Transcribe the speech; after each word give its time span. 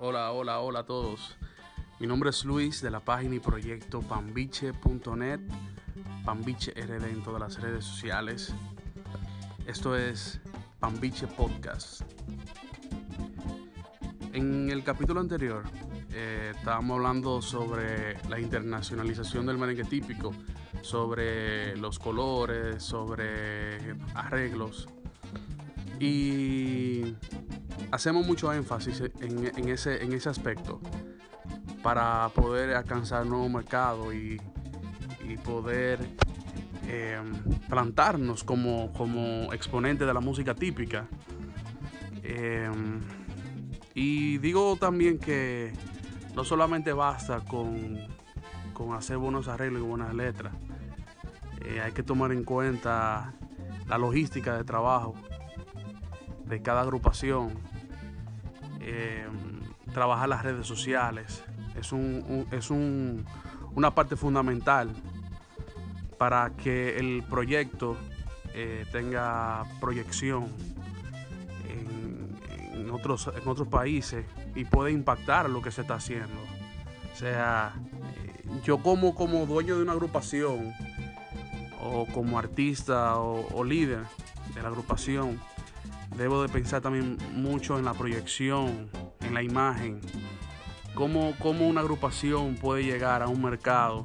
Hola, 0.00 0.30
hola, 0.30 0.60
hola 0.60 0.78
a 0.80 0.86
todos. 0.86 1.36
Mi 1.98 2.06
nombre 2.06 2.30
es 2.30 2.44
Luis 2.44 2.80
de 2.80 2.88
la 2.88 3.00
página 3.00 3.34
y 3.34 3.40
proyecto 3.40 4.00
pambiche.net, 4.00 5.40
Pambiche 6.24 6.70
RD 6.70 7.04
en 7.06 7.24
todas 7.24 7.40
las 7.40 7.60
redes 7.60 7.84
sociales. 7.84 8.54
Esto 9.66 9.96
es 9.96 10.40
Pambiche 10.78 11.26
Podcast. 11.26 12.02
En 14.32 14.70
el 14.70 14.84
capítulo 14.84 15.18
anterior 15.18 15.64
eh, 16.12 16.52
estábamos 16.54 16.98
hablando 16.98 17.42
sobre 17.42 18.22
la 18.28 18.38
internacionalización 18.38 19.46
del 19.46 19.58
merengue 19.58 19.82
típico, 19.82 20.32
sobre 20.80 21.76
los 21.76 21.98
colores, 21.98 22.84
sobre 22.84 23.96
arreglos. 24.14 24.86
Y 26.00 27.16
hacemos 27.90 28.26
mucho 28.26 28.52
énfasis 28.52 29.02
en, 29.20 29.68
ese, 29.68 30.02
en 30.02 30.12
ese 30.12 30.28
aspecto 30.28 30.80
para 31.82 32.28
poder 32.30 32.74
alcanzar 32.74 33.26
nuevo 33.26 33.48
mercado 33.48 34.12
y, 34.12 34.40
poder 35.44 36.00
em, 36.88 37.32
plantarnos 37.68 38.42
como, 38.42 38.92
como 38.92 39.52
exponente 39.52 40.06
de 40.06 40.14
la 40.14 40.20
música 40.20 40.54
típica. 40.54 41.06
Em, 42.22 43.00
y 43.94 44.38
digo 44.38 44.76
también 44.76 45.18
que 45.18 45.72
no 46.34 46.44
solamente 46.44 46.92
basta 46.92 47.40
con, 47.40 47.98
con 48.72 48.94
hacer 48.94 49.18
buenos 49.18 49.48
arreglos 49.48 49.82
y 49.82 49.84
buenas 49.84 50.14
letras, 50.14 50.54
eh, 51.64 51.80
hay 51.80 51.92
que 51.92 52.02
tomar 52.02 52.32
en 52.32 52.44
cuenta 52.44 53.34
la 53.86 53.98
logística 53.98 54.56
de 54.56 54.64
trabajo 54.64 55.14
de 56.48 56.62
cada 56.62 56.82
agrupación, 56.82 57.50
eh, 58.80 59.26
trabajar 59.92 60.28
las 60.28 60.42
redes 60.42 60.66
sociales, 60.66 61.44
es, 61.74 61.92
un, 61.92 62.46
es 62.50 62.70
un, 62.70 63.24
una 63.74 63.94
parte 63.94 64.16
fundamental 64.16 64.92
para 66.18 66.50
que 66.56 66.98
el 66.98 67.22
proyecto 67.28 67.96
eh, 68.54 68.86
tenga 68.90 69.64
proyección 69.80 70.46
en, 72.72 72.90
otros, 72.90 73.30
en 73.40 73.46
otros 73.46 73.68
países 73.68 74.24
y 74.54 74.64
pueda 74.64 74.90
impactar 74.90 75.48
lo 75.50 75.60
que 75.62 75.70
se 75.70 75.82
está 75.82 75.94
haciendo. 75.94 76.40
O 77.12 77.16
sea, 77.16 77.74
eh, 78.24 78.44
yo 78.64 78.78
como, 78.78 79.14
como 79.14 79.46
dueño 79.46 79.76
de 79.76 79.82
una 79.82 79.92
agrupación 79.92 80.72
o 81.82 82.06
como 82.06 82.38
artista 82.38 83.18
o 83.18 83.62
líder 83.62 84.04
de 84.54 84.62
la 84.62 84.68
agrupación, 84.68 85.38
debo 86.18 86.42
de 86.42 86.48
pensar 86.48 86.82
también 86.82 87.16
mucho 87.32 87.78
en 87.78 87.84
la 87.84 87.94
proyección, 87.94 88.90
en 89.20 89.34
la 89.34 89.42
imagen, 89.42 90.00
cómo, 90.94 91.34
cómo 91.38 91.66
una 91.66 91.80
agrupación 91.80 92.56
puede 92.56 92.82
llegar 92.82 93.22
a 93.22 93.28
un 93.28 93.40
mercado 93.40 94.04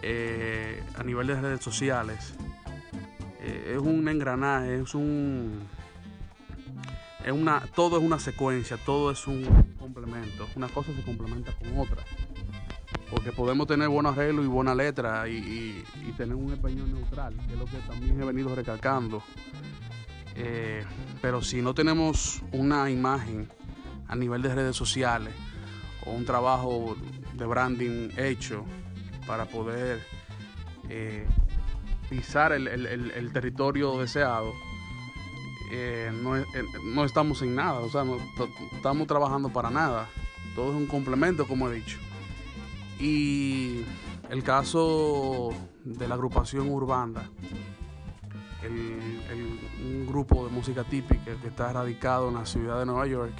eh, 0.00 0.82
a 0.96 1.02
nivel 1.02 1.26
de 1.26 1.40
redes 1.40 1.60
sociales. 1.60 2.34
Eh, 3.40 3.74
es 3.76 3.78
un 3.78 4.08
engranaje, 4.08 4.80
es 4.80 4.94
un... 4.94 5.60
Es 7.24 7.32
una, 7.32 7.60
todo 7.74 7.96
es 7.96 8.04
una 8.04 8.18
secuencia, 8.18 8.76
todo 8.76 9.10
es 9.10 9.26
un 9.26 9.44
complemento. 9.78 10.46
Una 10.56 10.68
cosa 10.68 10.92
se 10.94 11.02
complementa 11.02 11.52
con 11.56 11.78
otra. 11.78 12.04
Porque 13.10 13.32
podemos 13.32 13.66
tener 13.66 13.88
buenos 13.88 14.12
arreglos 14.12 14.44
y 14.44 14.48
buena 14.48 14.74
letra 14.74 15.26
y, 15.26 15.84
y 16.06 16.12
tener 16.18 16.34
un 16.34 16.52
español 16.52 16.92
neutral, 16.92 17.34
que 17.46 17.54
es 17.54 17.58
lo 17.58 17.64
que 17.64 17.78
también 17.88 18.20
he 18.20 18.24
venido 18.26 18.54
recalcando. 18.54 19.22
Eh, 20.36 20.84
pero 21.20 21.42
si 21.42 21.62
no 21.62 21.74
tenemos 21.74 22.42
una 22.52 22.90
imagen 22.90 23.48
a 24.08 24.16
nivel 24.16 24.42
de 24.42 24.54
redes 24.54 24.76
sociales 24.76 25.34
o 26.04 26.10
un 26.10 26.24
trabajo 26.24 26.96
de 27.34 27.46
branding 27.46 28.10
hecho 28.16 28.64
para 29.26 29.46
poder 29.46 30.02
eh, 30.88 31.26
pisar 32.10 32.52
el, 32.52 33.30
territorio 33.32 33.98
deseado, 33.98 34.52
eh, 35.72 36.12
no, 36.12 37.04
estamos 37.04 37.40
en 37.42 37.54
nada, 37.54 37.80
o 37.80 37.88
sea, 37.88 38.04
no 38.04 38.18
estamos 38.74 39.06
trabajando 39.06 39.48
para 39.50 39.70
nada. 39.70 40.08
Todo 40.54 40.70
es 40.70 40.76
un 40.76 40.86
complemento, 40.86 41.46
como 41.48 41.68
he 41.68 41.74
dicho. 41.74 41.98
Y 43.00 43.82
el 44.30 44.44
caso 44.44 45.50
de 45.84 46.06
la 46.06 46.14
agrupación 46.14 46.70
Urbanda, 46.70 47.28
un 48.70 50.06
grupo 50.06 50.46
de 50.46 50.50
música 50.50 50.84
típica 50.84 51.36
que 51.40 51.48
está 51.48 51.72
radicado 51.72 52.28
en 52.28 52.34
la 52.34 52.46
ciudad 52.46 52.78
de 52.78 52.86
Nueva 52.86 53.06
York. 53.06 53.34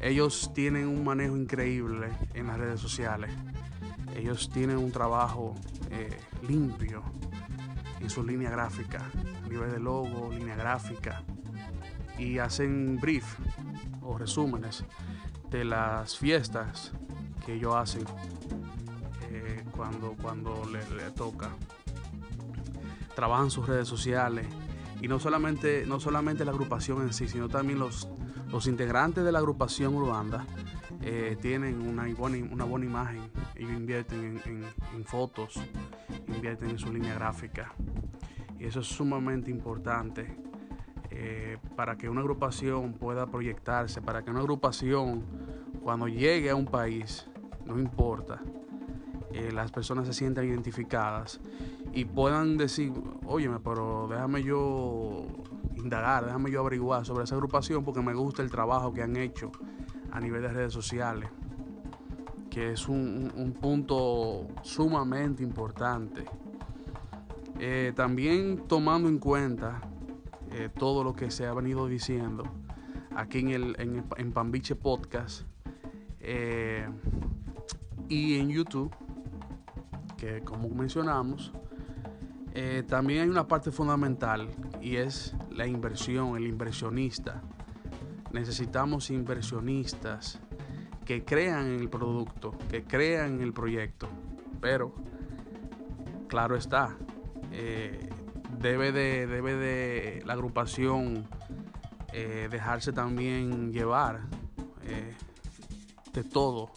Ellos 0.00 0.50
tienen 0.54 0.88
un 0.88 1.04
manejo 1.04 1.36
increíble 1.36 2.08
en 2.34 2.48
las 2.48 2.58
redes 2.58 2.80
sociales. 2.80 3.30
Ellos 4.16 4.50
tienen 4.50 4.78
un 4.78 4.90
trabajo 4.90 5.54
eh, 5.90 6.18
limpio 6.46 7.02
en 8.00 8.10
su 8.10 8.24
línea 8.24 8.50
gráfica, 8.50 9.10
nivel 9.48 9.70
de 9.70 9.78
logo, 9.78 10.30
línea 10.32 10.56
gráfica, 10.56 11.22
y 12.18 12.38
hacen 12.38 12.98
brief 13.00 13.24
o 14.02 14.18
resúmenes 14.18 14.84
de 15.50 15.64
las 15.64 16.18
fiestas 16.18 16.92
que 17.46 17.54
ellos 17.54 17.74
hacen 17.74 18.04
eh, 19.30 19.64
cuando, 19.72 20.14
cuando 20.20 20.62
le 20.70 21.10
toca 21.12 21.50
trabajan 23.14 23.50
sus 23.50 23.66
redes 23.66 23.88
sociales 23.88 24.46
y 25.00 25.08
no 25.08 25.18
solamente, 25.18 25.84
no 25.86 25.98
solamente 25.98 26.44
la 26.44 26.52
agrupación 26.52 27.02
en 27.02 27.12
sí, 27.12 27.28
sino 27.28 27.48
también 27.48 27.78
los, 27.78 28.08
los 28.50 28.66
integrantes 28.66 29.24
de 29.24 29.32
la 29.32 29.40
agrupación 29.40 29.94
Urbanda 29.94 30.46
eh, 31.00 31.36
tienen 31.40 31.80
una 31.82 32.06
buena, 32.14 32.52
una 32.52 32.64
buena 32.64 32.86
imagen, 32.86 33.22
ellos 33.56 33.72
invierten 33.72 34.40
en, 34.44 35.04
fotos, 35.04 35.60
invierten 36.28 36.70
en 36.70 36.78
su 36.78 36.92
línea 36.92 37.14
gráfica. 37.14 37.72
Y 38.60 38.66
eso 38.66 38.80
es 38.80 38.86
sumamente 38.86 39.50
importante 39.50 40.36
eh, 41.10 41.58
para 41.74 41.96
que 41.96 42.08
una 42.08 42.20
agrupación 42.20 42.92
pueda 42.92 43.26
proyectarse, 43.26 44.00
para 44.00 44.22
que 44.22 44.30
una 44.30 44.38
agrupación 44.38 45.24
cuando 45.82 46.06
llegue 46.06 46.50
a 46.50 46.54
un 46.54 46.66
país, 46.66 47.26
no 47.66 47.80
importa, 47.80 48.40
eh, 49.32 49.50
las 49.50 49.72
personas 49.72 50.06
se 50.06 50.12
sientan 50.12 50.44
identificadas 50.44 51.40
y 51.92 52.04
puedan 52.04 52.56
decir, 52.56 52.92
óyeme, 53.26 53.60
pero 53.60 54.08
déjame 54.08 54.42
yo 54.42 55.26
indagar, 55.76 56.24
déjame 56.24 56.50
yo 56.50 56.60
averiguar 56.60 57.04
sobre 57.04 57.24
esa 57.24 57.34
agrupación 57.34 57.84
porque 57.84 58.00
me 58.00 58.14
gusta 58.14 58.42
el 58.42 58.50
trabajo 58.50 58.92
que 58.92 59.02
han 59.02 59.16
hecho 59.16 59.52
a 60.10 60.20
nivel 60.20 60.42
de 60.42 60.48
redes 60.48 60.72
sociales, 60.72 61.28
que 62.50 62.72
es 62.72 62.88
un, 62.88 63.56
punto 63.60 64.48
sumamente 64.62 65.42
importante. 65.42 66.24
Eh, 67.58 67.92
también 67.94 68.64
tomando 68.66 69.08
en 69.08 69.18
cuenta 69.18 69.80
eh, 70.50 70.68
todo 70.76 71.04
lo 71.04 71.14
que 71.14 71.30
se 71.30 71.46
ha 71.46 71.54
venido 71.54 71.86
diciendo 71.86 72.44
aquí 73.14 73.40
en, 73.40 73.48
el, 73.48 73.76
en, 73.78 74.04
en 74.16 74.32
Pambiche 74.32 74.74
Podcast 74.74 75.42
y 78.08 78.38
en 78.38 78.48
YouTube 78.48 78.94
que 80.22 80.40
como 80.42 80.68
mencionamos, 80.68 81.52
eh, 82.54 82.82
también 82.86 83.22
hay 83.22 83.28
una 83.28 83.48
parte 83.48 83.70
fundamental 83.70 84.48
y 84.80 84.96
es 84.96 85.34
la 85.50 85.66
inversión, 85.66 86.36
el 86.36 86.46
inversionista. 86.46 87.42
Necesitamos 88.30 89.10
inversionistas 89.10 90.38
que 91.04 91.24
crean 91.24 91.66
en 91.66 91.80
el 91.80 91.88
producto, 91.88 92.54
que 92.70 92.84
crean 92.84 93.36
en 93.36 93.42
el 93.42 93.52
proyecto, 93.52 94.08
pero 94.60 94.94
claro 96.28 96.56
está, 96.56 96.96
eh, 97.52 98.08
debe, 98.58 98.92
de, 98.92 99.26
debe 99.26 99.54
de 99.54 100.22
la 100.26 100.34
agrupación 100.34 101.26
eh, 102.12 102.48
dejarse 102.50 102.92
también 102.92 103.72
llevar 103.72 104.20
de 106.12 106.24
todo 106.24 106.70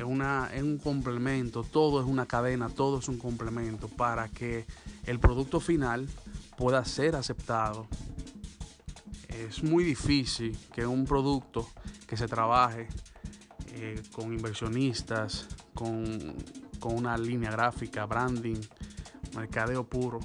es, 0.00 0.06
una, 0.06 0.48
es 0.54 0.62
un 0.62 0.78
complemento, 0.78 1.62
todo 1.62 2.00
es 2.00 2.06
una 2.06 2.24
cadena, 2.24 2.70
todo 2.70 2.98
es 2.98 3.08
un 3.08 3.18
complemento 3.18 3.86
para 3.88 4.28
que 4.28 4.64
el 5.04 5.20
producto 5.20 5.60
final 5.60 6.08
pueda 6.56 6.84
ser 6.86 7.16
aceptado. 7.16 7.86
Es 9.28 9.62
muy 9.62 9.84
difícil 9.84 10.56
que 10.72 10.86
un 10.86 11.04
producto 11.04 11.68
que 12.06 12.16
se 12.16 12.26
trabaje 12.26 12.88
eh, 13.74 14.02
con 14.12 14.32
inversionistas, 14.32 15.46
con, 15.74 16.34
una 16.82 17.18
línea 17.18 17.50
gráfica, 17.50 18.06
branding, 18.06 18.58
mercadeo 19.36 19.84
puro, 19.84 20.20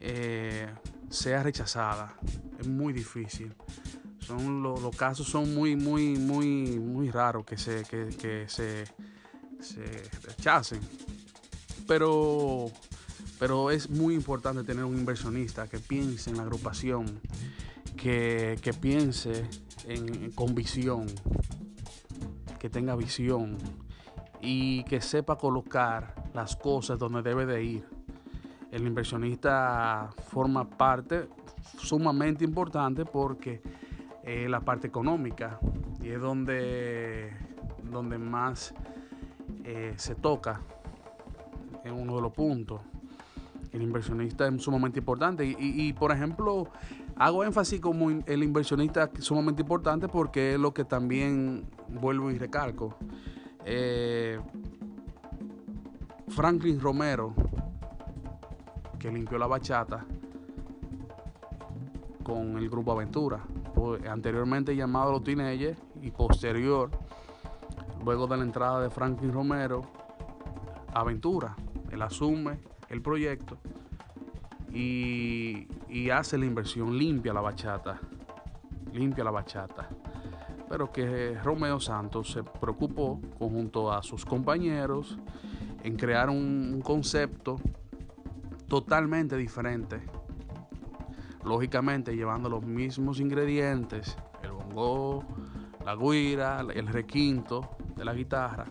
eh, 0.00 0.68
sea 1.08 1.44
rechazada. 1.44 2.16
Es 2.58 2.66
muy 2.66 2.92
difícil 2.92 3.54
son 4.30 4.62
los, 4.62 4.96
casos 4.96 5.26
son 5.26 5.54
muy 5.54 5.76
muy 5.76 6.16
muy 6.16 6.78
muy 6.78 7.10
raros 7.10 7.44
que 7.44 7.56
se 7.56 7.84
que, 7.84 8.46
se, 8.48 8.84
rechacen 10.22 10.80
pero 11.86 12.70
pero 13.38 13.70
es 13.70 13.90
muy 13.90 14.14
importante 14.14 14.64
tener 14.64 14.84
un 14.84 14.98
inversionista 14.98 15.68
que 15.68 15.78
piense 15.78 16.30
en 16.30 16.36
la 16.36 16.42
agrupación 16.42 17.20
que, 17.96 18.58
piense 18.80 19.46
en, 19.86 20.30
con 20.32 20.54
visión 20.54 21.06
que 22.58 22.70
tenga 22.70 22.94
visión 22.94 23.56
y 24.40 24.84
que 24.84 25.00
sepa 25.00 25.36
colocar 25.36 26.14
las 26.34 26.56
cosas 26.56 26.98
donde 26.98 27.22
debe 27.22 27.46
de 27.46 27.64
ir. 27.64 27.88
El 28.70 28.86
inversionista 28.86 30.10
forma 30.28 30.68
parte 30.68 31.28
sumamente 31.78 32.44
importante 32.44 33.04
porque 33.04 33.62
es 34.30 34.48
la 34.48 34.60
parte 34.60 34.86
económica 34.86 35.58
y 36.00 36.08
es 36.08 36.20
donde, 36.20 37.32
donde 37.90 38.18
más 38.18 38.74
eh, 39.64 39.94
se 39.96 40.14
toca 40.14 40.60
en 41.84 41.94
uno 41.94 42.16
de 42.16 42.22
los 42.22 42.32
puntos. 42.32 42.80
El 43.72 43.82
inversionista 43.82 44.48
es 44.48 44.62
sumamente 44.62 44.98
importante 44.98 45.44
y, 45.46 45.92
por 45.92 46.10
ejemplo, 46.10 46.68
hago 47.16 47.44
énfasis 47.44 47.80
como 47.80 48.10
el 48.10 48.42
inversionista 48.42 49.10
es 49.14 49.24
sumamente 49.24 49.62
importante 49.62 50.08
porque 50.08 50.54
es 50.54 50.60
lo 50.60 50.74
que 50.74 50.84
también 50.84 51.64
vuelvo 51.88 52.32
y 52.32 52.38
recalco. 52.38 52.96
Eh, 53.64 54.40
Franklin 56.28 56.80
Romero, 56.80 57.32
que 58.98 59.10
limpió 59.10 59.38
la 59.38 59.46
bachata 59.46 60.04
con 62.24 62.58
el 62.58 62.68
grupo 62.68 62.92
Aventura, 62.92 63.40
anteriormente 64.08 64.74
llamado 64.74 65.12
Los 65.12 65.24
Teenagers 65.24 65.78
y 66.00 66.10
posterior, 66.10 66.90
luego 68.04 68.26
de 68.26 68.36
la 68.36 68.42
entrada 68.42 68.82
de 68.82 68.90
Franklin 68.90 69.32
Romero, 69.32 69.82
Aventura. 70.94 71.56
Él 71.90 72.02
asume 72.02 72.60
el 72.88 73.02
proyecto 73.02 73.58
y, 74.72 75.66
y 75.88 76.10
hace 76.10 76.38
la 76.38 76.46
inversión, 76.46 76.96
limpia 76.96 77.32
la 77.32 77.40
bachata, 77.40 78.00
limpia 78.92 79.24
la 79.24 79.30
bachata 79.30 79.88
pero 80.70 80.92
que 80.92 81.36
Romeo 81.42 81.80
Santos 81.80 82.30
se 82.30 82.44
preocupó 82.44 83.20
junto 83.40 83.92
a 83.92 84.04
sus 84.04 84.24
compañeros 84.24 85.18
en 85.82 85.96
crear 85.96 86.30
un, 86.30 86.80
concepto 86.80 87.60
totalmente 88.68 89.36
diferente. 89.36 90.00
Lógicamente 91.44 92.14
llevando 92.14 92.48
los 92.48 92.62
mismos 92.62 93.20
ingredientes, 93.20 94.16
el 94.42 94.52
bongo, 94.52 95.24
la 95.84 95.96
guira, 95.96 96.60
el 96.60 96.86
requinto 96.86 97.76
de 97.96 98.04
la 98.04 98.12
guitarra, 98.12 98.66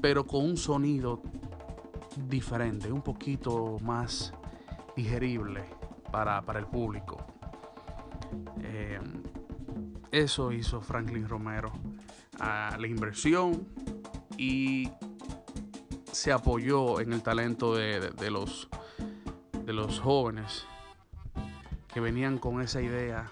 pero 0.00 0.26
con 0.26 0.44
un 0.44 0.56
sonido 0.56 1.22
diferente, 2.28 2.90
un 2.92 3.02
poquito 3.02 3.78
más 3.82 4.32
digerible 4.96 5.64
para, 6.10 6.42
el 6.58 6.66
público. 6.66 7.18
Eh, 8.62 9.00
eso 10.10 10.52
hizo 10.52 10.80
Franklin 10.80 11.28
Romero 11.28 11.72
a 12.38 12.76
la 12.78 12.86
inversión 12.86 13.66
y 14.36 14.90
se 16.10 16.32
apoyó 16.32 17.00
en 17.00 17.12
el 17.12 17.22
talento 17.22 17.74
de, 17.74 18.30
los, 18.30 18.68
de 19.64 19.72
los 19.72 20.00
jóvenes 20.00 20.66
que 21.92 22.00
venían 22.00 22.38
con 22.38 22.60
esa 22.62 22.80
idea 22.80 23.30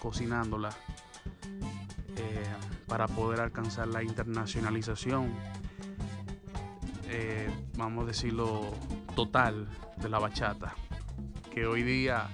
cocinándola 0.00 0.70
eh, 2.16 2.46
para 2.86 3.06
poder 3.06 3.40
alcanzar 3.40 3.88
la 3.88 4.02
internacionalización, 4.02 5.32
eh, 7.08 7.50
vamos 7.76 8.04
a 8.04 8.06
decirlo, 8.08 8.72
total 9.14 9.68
de 9.96 10.08
la 10.08 10.18
bachata, 10.18 10.74
que 11.52 11.66
hoy 11.66 11.82
día 11.82 12.28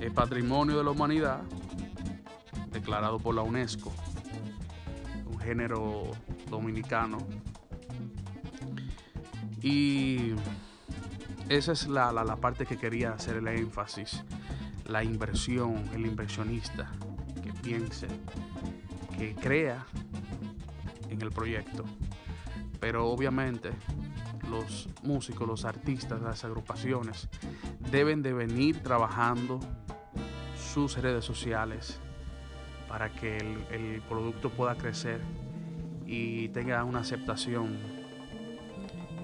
es 0.00 0.12
patrimonio 0.12 0.78
de 0.78 0.84
la 0.84 0.90
humanidad 0.90 1.40
declarado 2.70 3.18
por 3.18 3.34
la 3.34 3.42
UNESCO, 3.42 3.92
un 5.26 5.38
género 5.38 6.10
dominicano. 6.50 7.18
Y 9.62 10.34
esa 11.48 11.72
es 11.72 11.86
la, 11.86 12.12
la, 12.12 12.36
parte 12.36 12.66
que 12.66 12.76
quería 12.76 13.12
hacer 13.12 13.36
el 13.36 13.48
énfasis, 13.48 14.22
la 14.86 15.02
inversión, 15.04 15.84
el 15.94 16.06
inversionista 16.06 16.92
que 17.42 17.52
piense, 17.52 18.08
que 19.18 19.34
crea 19.34 19.86
en 21.08 21.22
el 21.22 21.30
proyecto. 21.30 21.84
Pero 22.80 23.06
obviamente 23.06 23.70
los 24.50 24.88
músicos, 25.02 25.48
los 25.48 25.64
artistas, 25.64 26.20
las 26.20 26.44
agrupaciones 26.44 27.28
deben 27.90 28.22
de 28.22 28.32
venir 28.32 28.82
trabajando 28.82 29.60
sus 30.56 30.96
redes 30.98 31.24
sociales, 31.24 32.00
para 32.88 33.10
que 33.10 33.38
el, 33.38 34.02
producto 34.08 34.50
pueda 34.50 34.76
crecer 34.76 35.20
y 36.06 36.48
tenga 36.50 36.84
una 36.84 37.00
aceptación 37.00 37.76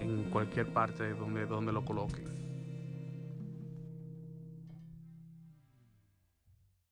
en 0.01 0.25
cualquier 0.31 0.73
parte 0.73 1.15
donde, 1.15 1.47
donde 1.47 1.73
lo 1.73 1.85
coloquen. 1.85 2.40